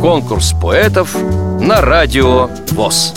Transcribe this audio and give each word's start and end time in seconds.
Конкурс 0.00 0.54
поэтов 0.60 1.16
на 1.60 1.80
радио 1.80 2.48
ВОЗ. 2.70 3.14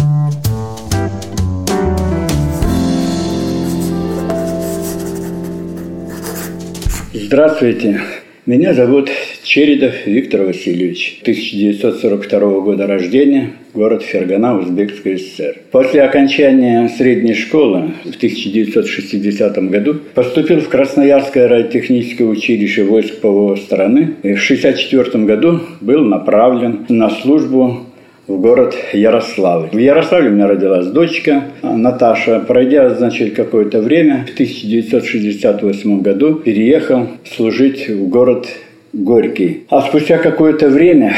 Здравствуйте. 7.13 8.01
Меня 8.45 8.73
зовут 8.73 9.09
Чередов 9.53 10.07
Виктор 10.07 10.41
Васильевич, 10.41 11.19
1942 11.21 12.61
года 12.61 12.87
рождения, 12.87 13.51
город 13.75 14.01
Фергана, 14.01 14.57
Узбекская 14.57 15.19
ССР. 15.19 15.57
После 15.69 16.01
окончания 16.01 16.89
средней 16.89 17.35
школы 17.35 17.91
в 18.03 18.15
1960 18.15 19.69
году 19.69 19.97
поступил 20.15 20.59
в 20.59 20.69
Красноярское 20.69 21.47
радиотехническое 21.47 22.27
училище 22.27 22.83
войск 22.83 23.17
ПВО 23.21 23.55
страны 23.57 24.15
и 24.23 24.33
в 24.33 24.43
1964 24.43 25.23
году 25.25 25.59
был 25.81 26.03
направлен 26.03 26.87
на 26.89 27.11
службу 27.11 27.81
в 28.25 28.41
город 28.41 28.75
Ярославль. 28.91 29.69
В 29.71 29.77
Ярославле 29.77 30.29
у 30.29 30.33
меня 30.33 30.47
родилась 30.47 30.87
дочка 30.87 31.43
Наташа. 31.61 32.39
Пройдя, 32.39 32.89
значит, 32.89 33.35
какое-то 33.35 33.81
время, 33.81 34.25
в 34.27 34.33
1968 34.33 36.01
году 36.01 36.33
переехал 36.37 37.07
служить 37.23 37.87
в 37.87 38.07
город 38.07 38.47
Горький. 38.93 39.65
А 39.69 39.81
спустя 39.81 40.17
какое-то 40.19 40.69
время, 40.69 41.15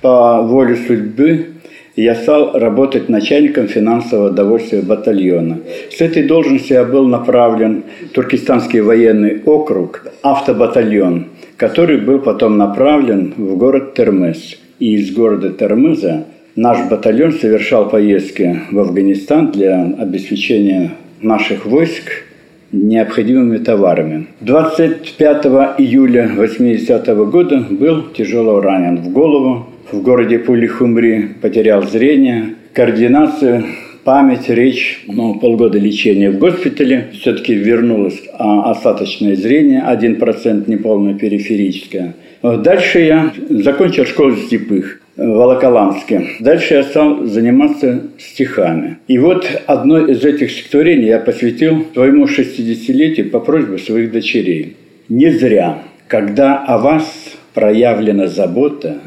по 0.00 0.42
воле 0.42 0.76
судьбы, 0.76 1.46
я 1.94 2.14
стал 2.14 2.58
работать 2.58 3.08
начальником 3.08 3.68
финансового 3.68 4.30
довольствия 4.30 4.82
батальона. 4.82 5.58
С 5.90 6.00
этой 6.00 6.22
должности 6.22 6.72
я 6.72 6.84
был 6.84 7.06
направлен 7.06 7.84
в 8.02 8.14
Туркестанский 8.14 8.80
военный 8.80 9.42
округ, 9.44 10.06
автобатальон, 10.22 11.26
который 11.56 11.98
был 11.98 12.20
потом 12.20 12.56
направлен 12.56 13.34
в 13.36 13.56
город 13.56 13.94
Термес. 13.94 14.56
И 14.78 14.94
из 14.94 15.12
города 15.12 15.50
Термеза 15.50 16.24
Наш 16.58 16.90
батальон 16.90 17.34
совершал 17.34 17.88
поездки 17.88 18.62
в 18.72 18.80
Афганистан 18.80 19.52
для 19.52 19.80
обеспечения 19.96 20.90
наших 21.22 21.66
войск 21.66 22.24
необходимыми 22.72 23.58
товарами. 23.58 24.26
25 24.40 25.74
июля 25.78 26.30
80 26.36 27.08
-го 27.08 27.30
года 27.30 27.64
был 27.70 28.02
тяжело 28.16 28.60
ранен 28.60 28.96
в 28.98 29.12
голову. 29.12 29.66
В 29.90 30.02
городе 30.02 30.38
Пулихумри 30.38 31.28
потерял 31.40 31.82
зрение, 31.82 32.54
координацию, 32.74 33.64
память, 34.04 34.48
речь. 34.48 35.04
Но 35.06 35.34
полгода 35.34 35.78
лечения 35.78 36.30
в 36.30 36.38
госпитале 36.38 37.08
все-таки 37.12 37.54
вернулось 37.54 38.20
а, 38.38 38.70
остаточное 38.70 39.34
зрение, 39.34 39.82
1% 39.86 40.64
неполное 40.70 41.14
периферическое. 41.14 42.14
Дальше 42.42 43.00
я 43.00 43.32
закончил 43.50 44.04
школу 44.04 44.36
слепых. 44.36 45.00
Волоколамске. 45.18 46.28
Дальше 46.38 46.74
я 46.74 46.84
стал 46.84 47.24
заниматься 47.24 48.04
стихами. 48.18 48.98
И 49.08 49.18
вот 49.18 49.44
одно 49.66 50.06
из 50.06 50.24
этих 50.24 50.52
стихотворений 50.52 51.06
я 51.06 51.18
посвятил 51.18 51.86
своему 51.92 52.26
60-летию 52.26 53.30
по 53.30 53.40
просьбе 53.40 53.78
своих 53.78 54.12
дочерей. 54.12 54.76
Не 55.08 55.30
зря, 55.30 55.82
когда 56.06 56.56
о 56.58 56.78
вас 56.78 57.04
проявлена 57.52 58.28
забота, 58.28 59.00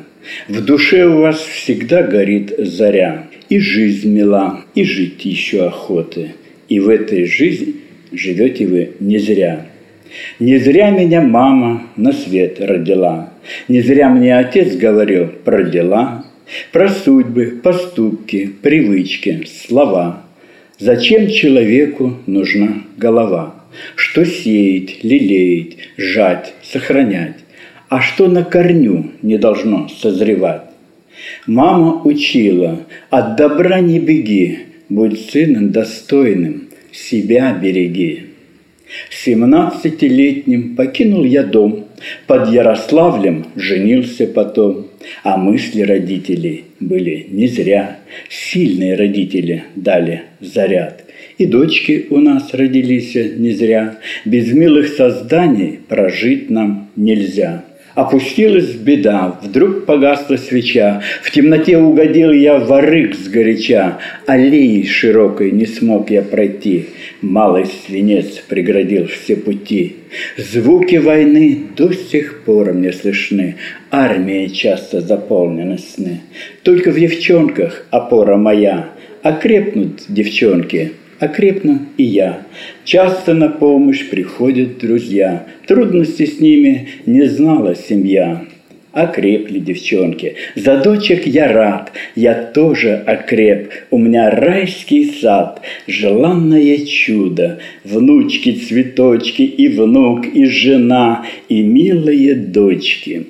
в 0.49 0.65
душе 0.65 1.05
у 1.05 1.21
вас 1.21 1.39
всегда 1.39 2.03
горит 2.03 2.53
заря. 2.57 3.27
И 3.47 3.59
жизнь 3.59 4.13
мила, 4.13 4.61
и 4.75 4.83
жить 4.83 5.23
еще 5.23 5.65
охоты. 5.67 6.33
И 6.67 6.79
в 6.79 6.89
этой 6.89 7.25
жизни 7.25 7.75
живете 8.11 8.67
вы 8.67 8.91
не 8.99 9.17
зря. 9.17 9.65
Не 10.39 10.57
зря 10.57 10.89
меня 10.89 11.21
мама 11.21 11.83
на 11.95 12.11
свет 12.11 12.59
родила, 12.59 13.31
Не 13.67 13.81
зря 13.81 14.09
мне 14.09 14.37
отец 14.37 14.75
говорил 14.75 15.27
про 15.27 15.63
дела, 15.63 16.25
Про 16.71 16.89
судьбы, 16.89 17.59
поступки, 17.63 18.51
привычки, 18.61 19.47
слова. 19.65 20.23
Зачем 20.79 21.29
человеку 21.29 22.17
нужна 22.25 22.83
голова? 22.97 23.55
Что 23.95 24.25
сеять, 24.25 25.03
лелеять, 25.03 25.77
жать, 25.95 26.53
сохранять? 26.63 27.35
А 27.87 28.01
что 28.01 28.27
на 28.27 28.43
корню 28.43 29.11
не 29.21 29.37
должно 29.37 29.87
созревать? 29.89 30.63
Мама 31.45 32.01
учила, 32.03 32.79
от 33.09 33.35
добра 33.37 33.79
не 33.79 33.99
беги, 33.99 34.59
Будь 34.89 35.29
сыном 35.29 35.71
достойным, 35.71 36.67
себя 36.91 37.53
береги. 37.53 38.30
Семнадцатилетним 39.09 40.75
покинул 40.75 41.23
я 41.23 41.43
дом, 41.43 41.85
под 42.27 42.49
Ярославлем 42.49 43.45
женился 43.55 44.27
потом, 44.27 44.87
а 45.23 45.37
мысли 45.37 45.81
родителей 45.81 46.65
были 46.79 47.27
не 47.29 47.47
зря. 47.47 47.99
Сильные 48.29 48.95
родители 48.95 49.63
дали 49.75 50.23
заряд. 50.39 51.05
И 51.37 51.45
дочки 51.45 52.07
у 52.09 52.17
нас 52.17 52.53
родились 52.53 53.15
не 53.15 53.51
зря. 53.51 53.97
Без 54.25 54.51
милых 54.51 54.89
созданий 54.89 55.79
прожить 55.87 56.49
нам 56.49 56.89
нельзя. 56.95 57.63
Опустилась 57.93 58.71
беда, 58.75 59.37
вдруг 59.41 59.85
погасла 59.85 60.37
свеча, 60.37 61.01
В 61.21 61.31
темноте 61.31 61.77
угодил 61.77 62.31
я 62.31 62.57
в 62.57 62.71
арык 62.71 63.15
сгоряча, 63.15 63.97
Аллеей 64.25 64.87
широкой 64.87 65.51
не 65.51 65.65
смог 65.65 66.09
я 66.09 66.21
пройти, 66.21 66.87
Малый 67.21 67.65
свинец 67.65 68.37
преградил 68.47 69.07
все 69.07 69.35
пути. 69.35 69.97
Звуки 70.37 70.95
войны 70.95 71.63
до 71.75 71.91
сих 71.91 72.43
пор 72.43 72.73
мне 72.73 72.93
слышны, 72.93 73.57
Армия 73.91 74.49
часто 74.49 75.01
заполнена 75.01 75.77
сны. 75.77 76.21
Только 76.63 76.91
в 76.91 76.99
девчонках 76.99 77.85
опора 77.91 78.37
моя, 78.37 78.91
Окрепнут 79.21 80.05
девчонки, 80.07 80.93
окрепну 81.21 81.79
и 81.97 82.03
я. 82.03 82.41
Часто 82.83 83.33
на 83.33 83.47
помощь 83.47 84.09
приходят 84.09 84.79
друзья, 84.79 85.45
трудности 85.67 86.25
с 86.25 86.39
ними 86.41 86.89
не 87.05 87.27
знала 87.27 87.75
семья. 87.75 88.43
Окрепли 88.91 89.59
девчонки. 89.59 90.35
За 90.55 90.77
дочек 90.77 91.25
я 91.25 91.53
рад, 91.53 91.93
я 92.15 92.33
тоже 92.33 92.95
окреп. 92.95 93.69
У 93.89 93.97
меня 93.97 94.29
райский 94.31 95.13
сад, 95.21 95.61
желанное 95.87 96.77
чудо. 96.85 97.59
Внучки, 97.85 98.51
цветочки, 98.51 99.43
и 99.43 99.69
внук, 99.69 100.25
и 100.25 100.43
жена, 100.45 101.23
и 101.47 101.61
милые 101.61 102.35
дочки. 102.35 103.27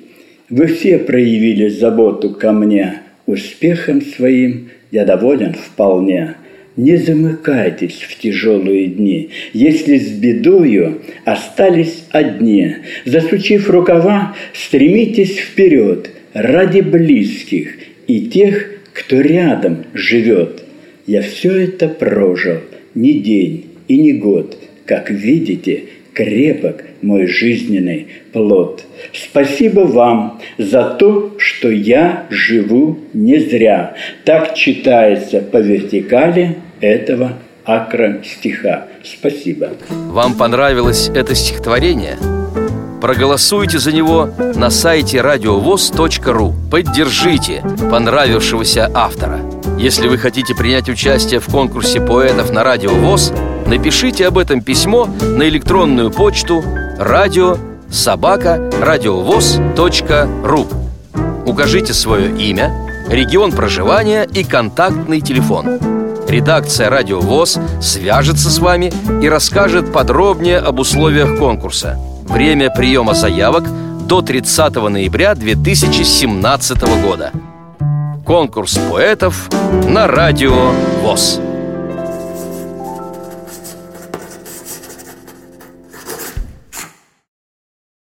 Вы 0.50 0.66
все 0.66 0.98
проявили 0.98 1.68
заботу 1.68 2.30
ко 2.30 2.50
мне. 2.50 3.02
Успехом 3.26 4.00
своим 4.00 4.70
я 4.90 5.04
доволен 5.04 5.54
вполне. 5.54 6.34
Не 6.76 6.96
замыкайтесь 6.96 8.00
в 8.08 8.18
тяжелые 8.18 8.86
дни, 8.86 9.28
если 9.52 9.98
с 9.98 10.08
бедою 10.08 11.02
остались 11.24 12.04
одни. 12.10 12.76
Засучив 13.04 13.68
рукава, 13.68 14.34
стремитесь 14.54 15.36
вперед 15.36 16.10
ради 16.32 16.80
близких 16.80 17.76
и 18.06 18.22
тех, 18.26 18.70
кто 18.94 19.20
рядом 19.20 19.84
живет. 19.92 20.64
Я 21.06 21.20
все 21.20 21.52
это 21.52 21.88
прожил, 21.88 22.58
не 22.94 23.14
день 23.14 23.66
и 23.88 23.98
не 23.98 24.14
год, 24.14 24.56
как 24.86 25.10
видите, 25.10 25.84
крепок 26.14 26.84
мой 27.02 27.26
жизненный 27.26 28.08
плод. 28.32 28.84
Спасибо 29.12 29.80
вам 29.80 30.40
за 30.58 30.84
то, 30.84 31.34
что 31.38 31.70
я 31.70 32.26
живу 32.30 32.98
не 33.12 33.38
зря. 33.38 33.94
Так 34.24 34.54
читается 34.54 35.40
по 35.40 35.58
вертикали 35.58 36.56
этого 36.80 37.38
акра 37.64 38.22
стиха. 38.24 38.88
Спасибо. 39.02 39.70
Вам 39.88 40.34
понравилось 40.34 41.10
это 41.14 41.34
стихотворение? 41.34 42.16
Проголосуйте 43.00 43.78
за 43.78 43.90
него 43.90 44.30
на 44.54 44.70
сайте 44.70 45.20
радиовоз.ру. 45.20 46.54
Поддержите 46.70 47.64
понравившегося 47.90 48.88
автора. 48.94 49.40
Если 49.76 50.06
вы 50.06 50.18
хотите 50.18 50.54
принять 50.54 50.88
участие 50.88 51.40
в 51.40 51.46
конкурсе 51.46 52.00
поэтов 52.00 52.52
на 52.52 52.62
Радио 52.62 52.90
ВОЗ, 52.90 53.32
напишите 53.72 54.26
об 54.26 54.36
этом 54.36 54.60
письмо 54.60 55.06
на 55.06 55.48
электронную 55.48 56.10
почту 56.10 56.62
радио 56.98 57.56
собака 57.90 58.70
радиовоз.ру. 58.82 60.66
Укажите 61.46 61.94
свое 61.94 62.38
имя, 62.38 62.70
регион 63.08 63.50
проживания 63.50 64.24
и 64.24 64.44
контактный 64.44 65.22
телефон. 65.22 65.78
Редакция 66.28 66.90
«Радио 66.90 67.20
ВОЗ» 67.20 67.58
свяжется 67.80 68.50
с 68.50 68.58
вами 68.58 68.92
и 69.22 69.28
расскажет 69.28 69.90
подробнее 69.90 70.58
об 70.58 70.78
условиях 70.78 71.38
конкурса. 71.38 71.98
Время 72.24 72.70
приема 72.70 73.14
заявок 73.14 73.64
до 74.06 74.20
30 74.20 74.74
ноября 74.90 75.34
2017 75.34 76.82
года. 77.02 77.32
Конкурс 78.26 78.78
поэтов 78.90 79.48
на 79.88 80.06
Радио 80.06 80.72
ВОЗ. 81.02 81.40